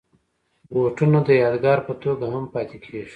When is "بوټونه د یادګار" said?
0.71-1.79